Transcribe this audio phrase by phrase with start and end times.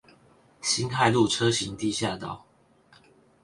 [0.61, 2.43] 辛亥路車行地下道